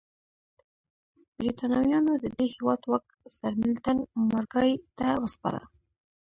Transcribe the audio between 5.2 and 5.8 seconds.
وسپاره.